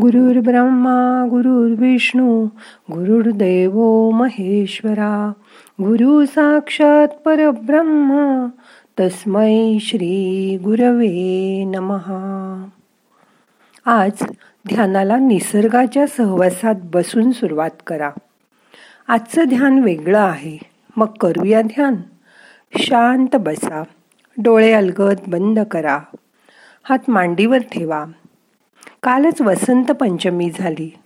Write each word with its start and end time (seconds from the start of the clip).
गुरुर्ब्रह्मा 0.00 1.26
गुरुर्विष्णू 1.30 2.44
गुरुर्देव 2.92 4.10
महेश्वरा 4.10 5.32
गुरु 5.80 6.26
साक्षात 6.26 7.08
परब्रह्म 7.08 8.46
तस्मै 9.00 9.78
श्री 9.80 10.58
गुरवे 10.64 11.64
नमहा 11.64 12.68
आज 13.86 14.12
ध्यानाला 14.68 15.18
निसर्गाच्या 15.18 16.06
सहवासात 16.06 16.74
बसून 16.84 17.32
सुरुवात 17.32 17.70
करा. 17.86 18.10
आजचं 19.08 19.44
ध्यान 19.44 19.78
वेगळं 19.78 20.18
आहे. 20.18 20.58
मग 20.96 21.06
करूया 21.06 21.62
ध्यान. 21.62 21.94
शांत 22.78 23.36
बसा. 23.36 23.82
डोळे 24.38 24.72
अलगद 24.72 25.16
बंद 25.26 25.58
करा. 25.58 25.98
हात 26.84 26.98
मांडीवर 27.08 27.58
ठेवा. 27.58 28.04
कालच 29.06 29.40
वसंत 29.40 29.84
पंचमी 29.84 30.50
झाली. 30.58 30.96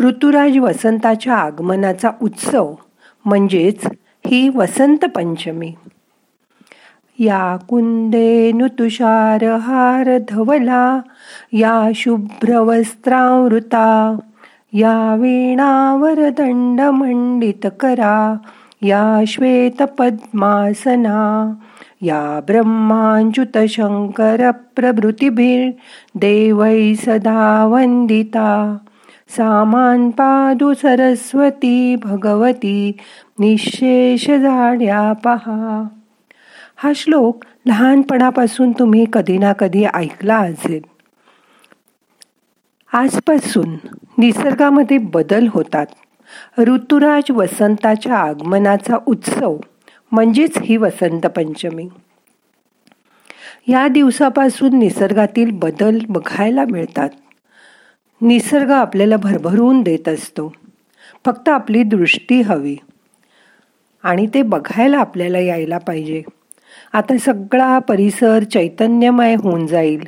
ऋतुराज 0.00 0.58
वसंताच्या 0.58 1.34
आगमनाचा 1.34 2.10
उत्सव 2.22 2.74
म्हणजेच 3.24 3.86
ही 4.26 4.48
वसंत 4.48 5.04
पंचमी. 5.04 5.74
या 7.18 7.56
कुंदे 7.68 8.52
नुतुषार 8.52 9.56
हार 9.56 10.18
धवला 10.28 11.00
या 11.52 11.88
शुभ्रवस्त्रावृता 11.94 14.18
या 14.72 15.14
वीणावर 15.14 16.28
दंड 16.28 16.80
मंडित 16.80 17.66
करा 17.80 18.36
या 18.82 19.20
श्वेत 19.26 19.82
पद्मासना 19.82 21.52
या 22.02 22.40
ब्रह्मांच्युत 22.46 23.58
शंकर 23.68 24.50
देवै 26.14 26.94
सदा 26.94 27.64
वंदिता 27.64 28.76
सामान 29.28 30.10
पादु 30.10 30.74
सरस्वती 30.74 31.96
भगवती 31.96 32.96
निशेष 33.38 34.30
झाड्या 34.30 35.12
पहा। 35.12 35.88
हा 36.76 36.92
श्लोक 36.94 37.44
लहानपणापासून 37.66 38.72
तुम्ही 38.72 39.06
कधी 39.12 39.38
ना 39.38 39.52
कधी 39.52 39.84
ऐकला 39.84 40.36
असेल. 40.36 40.80
आजपासून 42.92 43.76
निसर्गामध्ये 44.18 44.98
बदल 44.98 45.46
होतात. 45.50 45.86
ऋतुराज 46.58 47.30
वसंताच्या 47.30 48.16
आगमनाचा 48.16 48.96
उत्सव 49.06 49.56
म्हणजेच 50.12 50.58
ही 50.58 50.76
वसंत 50.76 51.26
पंचमी. 51.26 51.88
या 53.68 53.88
दिवसापासून 53.88 54.78
निसर्गातील 54.78 55.50
बदल 55.50 55.98
बघायला 56.08 56.64
मिळतात. 56.64 57.08
निसर्ग 58.20 58.70
आपल्याला 58.70 59.16
भरभरून 59.16 59.82
देत 59.82 60.08
असतो. 60.08 60.52
फक्त 61.26 61.48
आपली 61.48 61.82
दृष्टी 61.82 62.40
हवी. 62.40 62.76
आणि 64.02 64.26
ते 64.34 64.42
बघायला 64.42 64.98
आपल्याला 64.98 65.38
यायला 65.38 65.78
पाहिजे. 65.78 66.22
आता 66.92 67.18
सगळा 67.18 67.78
परिसर 67.78 68.42
चैतन्यमय 68.42 69.34
होऊन 69.34 69.66
जाईल. 69.66 70.00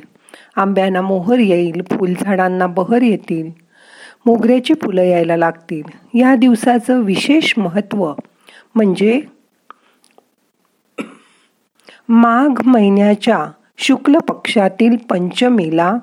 आंब्यांना 0.55 1.01
मोहर 1.01 1.39
येईल 1.39 1.81
फुलझाडांना 1.91 2.67
बहर 2.67 3.01
येतील 3.01 3.49
मोगऱ्याची 4.25 4.73
फुलं 4.73 5.01
यायला 5.01 5.37
लागतील. 5.37 6.17
या 6.19 6.35
दिवसाचं 6.35 6.99
विशेष 6.99 7.53
महत्त्व 7.57 8.13
म्हणजे 8.75 9.21
माघ 12.09 12.61
महिन्याच्या 12.65 13.45
शुक्ल 13.77 14.17
पक्षातील 14.17 14.95
पंचमीला 14.95 15.93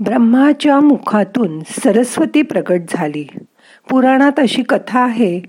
ब्रह्माच्या 0.00 0.80
मुखातून 0.80 1.60
सरस्वती 1.60 2.42
प्रकट 2.42 2.80
झाली. 2.88 3.26
पुराणात 3.90 4.32
अशी 4.38 4.62
कथा 4.62 5.00
आहे 5.00 5.40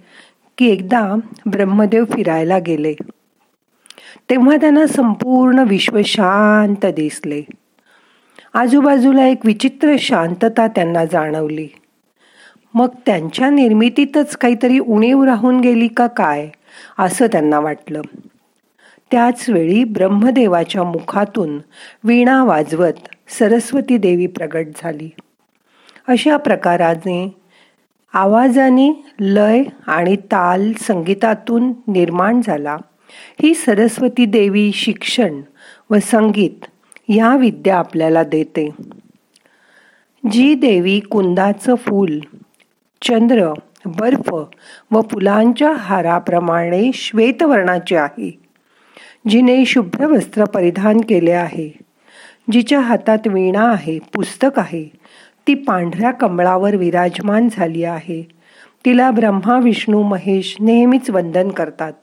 की 0.58 0.70
एकदा 0.70 1.16
ब्रह्मदेव 1.45 2.05
फिरायला 2.05 2.60
गेले. 2.60 2.94
तेव्हा 4.30 4.55
त्यांना 4.55 4.88
संपूर्ण 4.88 5.60
विश्व 5.60 5.99
शांत 6.05 6.86
दिसले. 6.86 7.42
आजूबाजूला 8.54 9.26
एक 9.26 9.45
विचित्र 9.45 9.95
शांतता 9.99 10.67
त्यांना 10.67 11.05
जाणवली. 11.05 11.67
मग 12.73 12.88
त्यांच्या 13.05 13.49
निर्मितीतच 13.49 14.38
काहीतरी 14.38 14.80
उणीव 14.80 15.23
राहून 15.23 15.60
गेली 15.60 15.88
का 15.88 16.08
काय? 16.08 16.49
असं 16.99 17.27
त्यांना 17.27 17.60
वाटलं. 17.60 18.02
त्याच 19.11 19.49
वेळी 19.49 19.83
ब्रह्मदेवाच्या 19.83 20.83
मुखातून 20.83 21.60
वीणा 22.04 22.43
वाजवत 22.43 22.93
सरस्वती 23.39 23.98
देवी 23.98 24.27
प्रगट 24.27 24.67
झाली. 24.76 25.10
अशा 26.08 26.37
प्रकाराने 26.37 27.36
आवाजाने 28.14 29.05
लय 29.20 29.64
आणि 29.87 30.16
ताल 30.16 30.73
संगीतातून 30.73 31.73
निर्माण 31.87 32.42
झाला. 32.43 32.77
ही 33.42 33.54
सरस्वती 33.54 34.26
देवी 34.26 34.71
शिक्षण 34.71 35.42
व 35.89 35.95
संगीत 36.02 36.66
या 37.10 37.36
विद्या 37.36 37.77
आपल्याला 37.77 38.23
देते. 38.23 38.70
जी 40.32 40.55
देवी 40.55 40.99
कुंदाचं 40.99 41.76
फूल 41.76 42.20
चंद्र 43.02 43.54
बर्फ 43.87 44.33
व 44.92 45.02
फुलांच्या 45.02 45.71
हाराप्रमाणे 45.71 46.92
श्वेतवर्णाचे 46.93 47.95
आहे 47.95 48.39
जिने 49.27 49.65
शुभ्र 49.65 50.05
वस्त्र 50.05 50.43
परिधान 50.43 50.98
केले 50.98 51.31
आहे. 51.31 51.77
जिच्या 52.52 52.80
हातात 52.80 53.27
वीणा 53.27 53.71
आहे 53.71 53.99
पुस्तक 53.99 54.59
आहे. 54.59 54.92
ती 55.48 55.53
पांढऱ्या 55.53 56.11
कमळावर 56.11 56.75
विराजमान 56.75 57.48
झाली 57.52 57.83
आहे. 57.83 58.27
तिला 58.86 59.11
ब्रह्मा 59.11 59.59
विष्णू 59.59 60.04
महेश 60.04 60.55
नेहमीच 60.59 61.09
वंदन 61.09 61.49
करतात. 61.49 61.93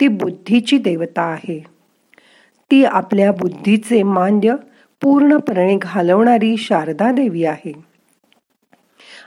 ती 0.00 0.08
बुद्धीची 0.08 0.78
देवता 0.78 1.22
आहे. 1.22 1.64
ती 2.70 2.84
आपल्या 2.84 3.32
बुद्धीचे 3.32 4.02
मान्य 4.02 4.54
पूर्णपणे 5.02 5.78
घालवणारी 5.82 6.56
शारदा 6.56 7.12
देवी 7.12 7.44
आहे. 7.44 7.93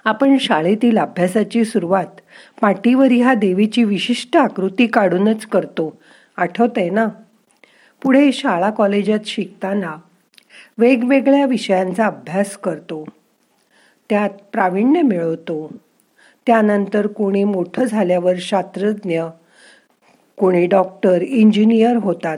आपण 0.06 0.38
शाळेतील 0.38 0.98
अभ्यासाची 0.98 1.66
सुरुवात 1.66 2.06
पाठीवर 2.62 3.08
ह्या 3.12 3.34
देवीची 3.34 3.84
विशिष्ट 3.84 4.38
आकृती 4.38 4.88
काढूनच 4.88 5.46
करतो. 5.46 6.02
आठवतंय 6.38 6.90
ना? 6.90 7.06
पुढे 8.04 8.32
शाळा 8.32 8.70
कॉलेजात 8.70 9.20
शिकताना 9.26 9.96
वेगवेगळ्या 10.78 11.46
विषयांचा 11.46 12.06
अभ्यास 12.06 12.58
करतो. 12.58 13.06
त्यात 14.10 14.30
प्रावीण्य 14.30 15.02
मिळवतो. 15.02 15.74
त्यानंतर 16.48 17.08
कोणी 17.08 17.44
मोठं 17.44 17.84
झाल्यावर 17.84 18.34
शास्त्रज्ञ 18.38 19.22
कोणी 20.38 20.66
डॉक्टर 20.66 21.22
इंजिनियर 21.22 21.96
होतात. 21.96 22.38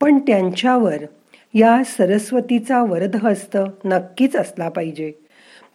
पण 0.00 0.18
त्यांच्यावर 0.18 0.96
या 1.54 1.82
सरस्वतीचा 1.84 2.82
वरदहस्त 2.82 3.56
नक्कीच 3.84 4.36
असला 4.36 4.68
पाहिजे. 4.68 5.12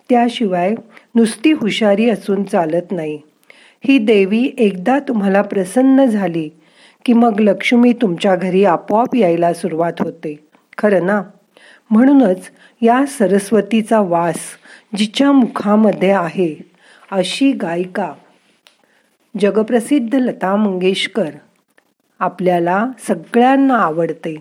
त्याशिवाय 0.09 0.75
नुसती 1.15 1.51
हुशारी 1.51 2.09
असून 2.09 2.43
चालत 2.43 2.91
नाही. 2.91 3.19
ही 3.87 3.97
देवी 3.97 4.51
एकदा 4.57 4.99
तुम्हाला 4.99 5.41
प्रसन्न 5.41 6.05
झाली 6.05 6.49
की 7.05 7.13
मग 7.13 7.39
लक्ष्मी 7.39 7.93
तुमच्या 7.93 8.35
घरी 8.35 8.65
आपोआप 8.65 9.15
यायला 9.15 9.53
सुरुवात 9.53 9.93
होते. 9.99 10.47
खरं 10.77 11.05
ना? 11.05 11.21
म्हणूनच 11.89 12.49
या 12.81 13.05
सरस्वतीचा 13.05 13.99
वास 13.99 14.39
जिच्या 14.97 15.31
मुखामध्ये 15.31 16.11
आहे 16.11 16.55
अशी 17.11 17.51
गायिका 17.51 18.13
जगप्रसिद्ध 19.41 20.15
लता 20.15 20.55
मंगेशकर 20.55 21.29
आपल्याला 22.19 22.87
सगळ्यांना 23.07 23.77
आवडते. 23.77 24.35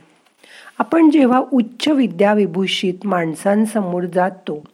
आपण 0.79 1.11
जेव्हा 1.11 1.43
उच्च 1.53 1.89
विद्याविभूषित 1.89 3.07
माणसांसमोर 3.07 4.05
जातो 4.05 4.65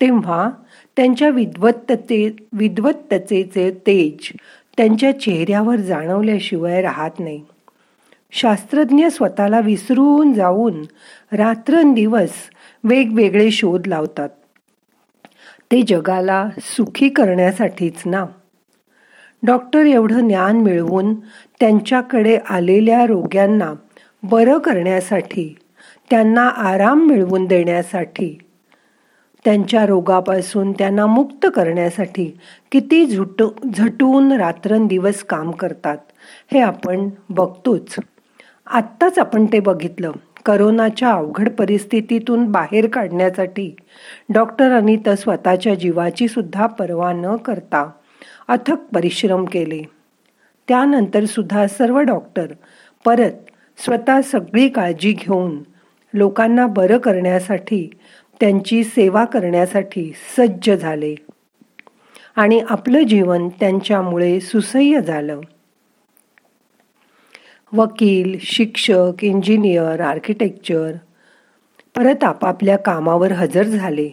तेव्हा 0.00 0.50
त्यांच्या 0.96 1.28
विद्वत्तते 1.28 2.36
विद्वत्ततेचे 2.52 3.70
तेज 3.86 4.32
त्यांच्या 4.76 5.20
चेहऱ्यावर 5.20 5.76
जाणवल्याशिवाय 5.76 6.82
राहत 6.82 7.10
नाही. 7.18 7.44
शास्त्रज्ञ 8.30 9.08
स्वतःला 9.08 9.60
विसरून 9.60 10.32
जाऊन 10.32 10.82
रात्रंदिवस 11.32 12.30
वेगवेगळे 12.84 13.50
शोध 13.50 13.86
लावतात. 13.86 14.28
ते 15.72 15.82
जगाला 15.82 16.48
सुखी 16.58 17.08
करण्यासाठीच 17.08 18.02
ना. 18.06 18.26
डॉक्टर 19.42 19.86
एवढं 19.86 20.26
ज्ञान 20.26 20.56
मिळवून 20.56 21.14
त्यांच्याकडे 21.60 22.38
आलेल्या 22.50 23.06
रोग्यांना 23.06 23.72
बरं 24.22 24.58
करण्यासाठी 24.58 25.56
त्यांना 26.10 26.48
आराम 26.48 27.06
मिळवून 27.06 27.44
देण्यासाठी 27.44 28.38
त्यांच्या 29.44 29.86
रोगापासून 29.86 30.72
त्यांना 30.72 31.06
मुक्त 31.06 31.46
करण्यासाठी 31.54 32.38
किती 32.72 33.06
झुट 33.06 33.42
झटून 33.74 34.32
रात्रंदिवस 34.32 35.22
काम 35.22 35.50
करतात 35.50 35.98
हे 36.52 36.60
आपण 36.60 37.08
बघतोच. 37.30 37.96
आत्ताच 38.66 39.18
आपण 39.18 39.46
ते 39.46 39.60
बघितलं. 39.60 40.12
करोनाच्या 40.46 41.10
अवघड 41.10 41.48
परिस्थितीतून 41.48 42.44
बाहेर 42.44 42.88
काढण्यासाठी 42.88 43.76
डॉक्टरांनी 44.34 44.96
तर 44.96 45.14
स्वतःच्या 45.14 45.74
जीवाची 45.74 46.28
सुद्धा 46.28 46.66
पर्वा 46.66 47.12
न 47.12 47.36
करता 47.36 47.90
अथक 48.48 48.76
परिश्रम 48.94 49.44
केले. 49.44 49.82
त्यानंतर 50.68 51.24
सुद्धा 51.24 51.66
सर्व 51.66 51.98
डॉक्टर 51.98 52.46
परत 53.04 53.32
स्वतः 53.78 54.20
सगळी 54.20 54.68
काळजी 54.68 55.12
घेऊन 55.12 55.62
लोकांना 56.14 56.66
बरं 56.66 56.98
करण्यासाठी 56.98 57.90
त्यांची 58.40 58.84
सेवा 58.84 59.24
करण्यासाठी 59.24 60.12
सज्ज 60.36 60.70
झाले. 60.70 61.14
आणि 62.36 62.62
आपलं 62.68 63.02
जीवन 63.02 63.48
त्यांच्यामुळे 63.48 64.40
सुसह्य 64.40 65.00
झालं. 65.00 65.40
वकील 67.72 68.38
शिक्षक 68.40 69.24
इंजिनियर 69.24 70.00
आर्किटेक्चर 70.00 70.92
परत 71.96 72.24
आपापल्या 72.24 72.76
कामावर 72.76 73.32
हजर 73.32 73.62
झाले. 73.62 74.10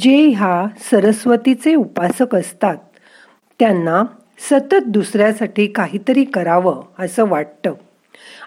जे 0.00 0.26
ह्या 0.26 0.66
सरस्वतीचे 0.78 1.74
उपासक 1.74 2.34
असतात 2.34 2.76
त्यांना 3.58 4.02
सतत 4.38 4.84
दुसऱ्यासाठी 4.86 5.66
काहीतरी 5.66 6.24
करावं 6.24 6.82
असं 6.98 7.28
वाटतं. 7.28 7.74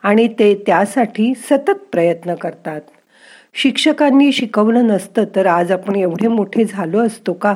आणि 0.03 0.27
ते 0.27 0.63
त्यासाठी 0.65 1.33
सतत 1.35 1.71
प्रयत्न 1.71 2.35
करतात. 2.35 2.81
शिक्षकांनी 3.57 4.31
शिकवलं 4.31 4.87
नसतं 4.87 5.23
तर 5.35 5.45
आज 5.45 5.71
आपण 5.71 5.95
एवढे 5.95 6.27
मोठे 6.27 6.65
झालो 6.65 6.99
असतो 6.99 7.33
का? 7.33 7.55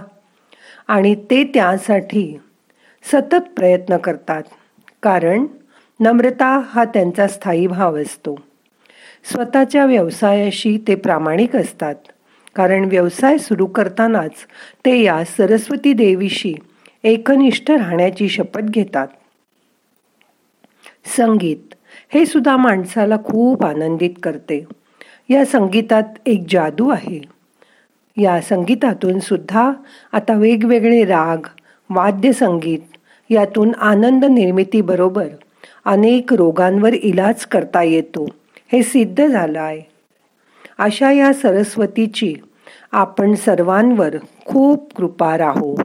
आणि 0.88 1.16
ते 1.16 1.44
त्यासाठी 1.44 2.40
सतत 3.04 3.50
प्रयत्न 3.56 3.98
करतात. 3.98 4.44
कारण 5.04 5.46
नम्रता 6.00 6.62
हा 6.69 6.84
त्यांचा 6.84 7.28
स्थायी 7.28 7.68
भाव 7.68 8.01
असतो. 8.01 8.36
स्वतःच्या 9.24 9.86
व्यवसायाशी 9.86 10.78
ते 10.88 10.96
प्रामाणिक 10.96 11.56
असतात. 11.56 11.96
कारण 12.56 12.86
व्यवसाय 12.86 13.38
सुरू 13.38 13.66
करतानाच 13.66 14.34
ते 14.86 15.01
या 15.01 15.24
सरस्वती 15.24 15.94
देवीशी 15.94 16.56
एकनिष्ठ 17.04 17.72
राहण्याची 17.72 18.30
शपथ 18.30 18.62
घेतात. 18.62 19.07
संगीत 21.18 21.74
हे 22.13 22.25
सुद्धा 22.25 22.57
माणसाला 22.57 23.18
खूप 23.18 23.66
आनंदित 23.66 24.10
करते. 24.24 24.66
या 25.30 25.46
संगीतात 25.46 26.04
एक 26.26 26.44
जादू 26.50 26.90
आहे. 26.90 27.22
या 28.18 28.42
संगीतातून 28.42 29.20
सुद्धा 29.20 29.72
आता 30.12 30.34
वेगवेगळे 30.34 31.06
राग 31.06 31.38
वाद्य 31.90 32.31
संगीत 32.31 32.80
यातून 33.30 33.72
आनंद 33.76 34.26
निर्मितीबरोबर 34.26 35.28
अनेक 35.86 36.34
रोगांवर 36.34 36.94
इलाज 36.94 37.46
करता 37.46 37.84
येतो. 37.84 38.28
हे 38.72 38.84
सिद्ध 38.84 39.28
झालं 39.28 39.60
आहे 39.60 39.81
अशा 40.78 41.12
या 41.12 41.34
सरस्वतीची 41.34 42.36
आपण 42.92 43.36
सर्वांवर 43.36 44.16
खूप 44.46 44.94
कृपा 44.94 45.38
राहो. 45.38 45.82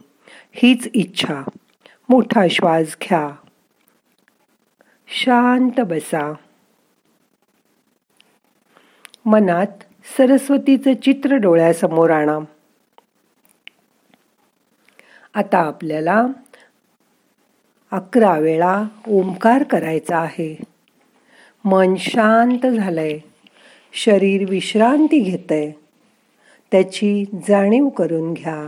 हीच 0.53 0.87
इच्छा. 0.93 1.49
मोठा 2.09 2.45
श्वास 2.51 2.97
घ्या. 3.03 3.29
शांत 5.07 5.81
बसा. 5.81 6.33
मनात 9.25 9.67
सरस्वतीचं 10.17 10.93
चित्र 10.93 11.35
डोळ्यासमोर 11.35 12.09
आणा. 12.09 12.39
आता 15.33 15.57
आपल्याला 15.57 16.25
अकरा 17.91 18.39
वेळा 18.39 18.83
ओंकार 19.07 19.63
करायचा 19.63 20.17
आहे. 20.17 20.63
मन 21.65 21.95
शांत 21.95 22.67
झालंय. 22.67 23.19
शरीर 23.93 24.49
विश्रांती 24.49 25.19
घेतंय. 25.19 25.71
त्याची 26.71 27.25
जाणीव 27.47 27.89
करून 27.89 28.33
घ्या. 28.33 28.67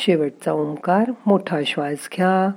शेवटचा 0.00 0.52
ओंकार 0.52 1.10
मोठा 1.26 1.60
श्वास 1.66 2.08
घ्या. 2.16 2.50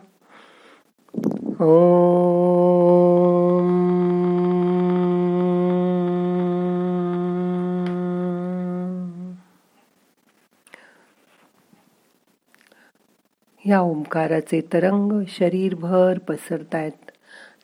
या 13.65 13.81
ओंकाराचे 13.81 14.62
तरंग 14.73 15.21
शरीरभर 15.27 16.17
पसरतायत. 16.17 17.12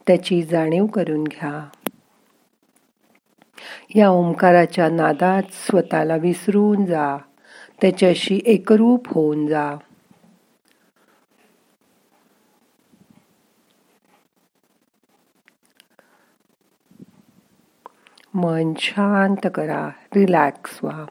त्याची 0.07 0.43
जाणीव 0.43 0.85
करून 0.85 1.23
घ्या. 1.23 1.69
या 3.95 4.09
ओंकाराच्या 4.09 4.89
नादात 4.89 5.43
स्वतःला 5.51 6.15
विसरून 6.15 6.85
जा. 6.85 7.17
त्याच्याशी 7.81 8.41
एकरूप 8.45 9.13
होऊन 9.13 9.47
जा. 9.47 9.75
मन 18.33 18.73
शांत 18.79 19.47
करा 19.55 19.89
रिलॅक्स 20.15 20.79
व्हा. 20.83 21.05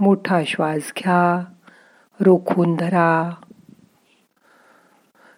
मोठा 0.00 0.44
श्वास 0.46 0.92
घ्या 0.98 1.44
रोखून 2.20 2.76
धरा. 2.76 3.30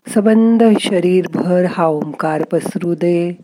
सबंध 0.09 0.63
शरीरभर 0.81 1.65
हा 1.65 1.87
ओंकार 1.87 2.45
पसरू 2.45 2.95
दे. 2.95 3.39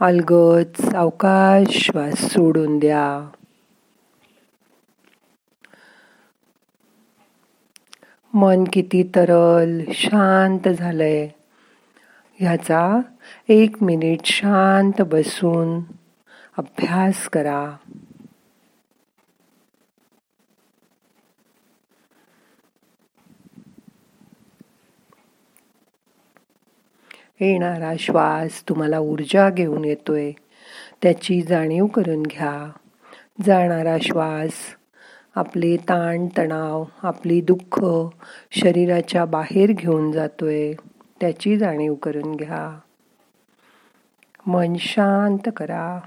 अलगद 0.00 0.82
सावकाश 0.90 1.76
श्वास 1.76 2.14
सोडून 2.14 2.78
द्या. 2.78 3.30
मन 8.34 8.64
किती 8.72 9.02
तरल 9.02 9.80
शांत 9.92 10.68
झालंय. 10.68 11.28
ह्याचा 12.40 13.00
एक 13.48 13.82
मिनिट 13.82 14.20
शांत 14.24 15.02
बसून 15.02 15.92
अभ्यास 16.58 17.28
करा. 17.28 17.76
येणारा 27.40 27.92
श्वास 27.98 28.68
तुम्हाला 28.68 28.98
ऊर्जा 28.98 29.50
घेऊन 29.50 29.84
येतोय. 29.84 30.32
त्याची 31.02 31.42
जाणीव 31.42 31.86
करून 31.86 32.22
घ्या. 32.22 32.70
जाणारा 33.46 33.96
श्वास 34.02 34.52
आपले 35.34 35.76
ताण 35.76 36.26
तणाव 36.38 36.84
आपली 37.02 37.40
दुःख 37.40 37.84
शरीराच्या 38.50 39.24
बाहेर 39.24 39.72
घेऊन 39.72 40.12
जातोय 40.12 40.72
त्याची 41.20 41.56
जाणीव 41.56 41.94
करून 41.94 42.34
घ्या. 42.34 42.78
मन 44.46 44.74
शांत 44.78 45.48
करा. 45.56 46.00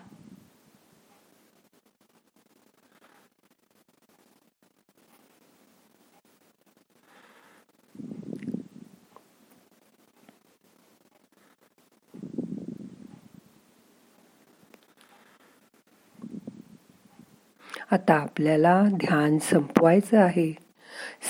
आता 17.92 18.14
आपल्याला 18.14 18.84
ध्यान 18.94 19.38
संपवायचं 19.38 20.20
आहे. 20.20 20.52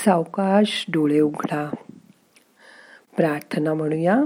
सावकाश 0.06 0.86
डोळे 0.94 1.20
उघडा. 1.20 1.76
प्रार्थना 3.18 3.74
म्हणूया. 3.74 4.22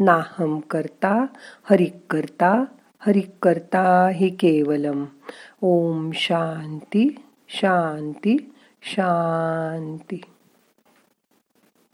नाहम 0.00 0.60
करता 0.60 1.26
हरिक 1.70 1.96
करता 2.10 2.64
हरिक 2.98 3.30
करता 3.42 4.08
हे 4.08 4.28
केवलम. 4.28 5.04
ओम 5.60 6.10
शांती 6.14 7.22
शांती 7.48 8.54
शांती. 8.82 10.20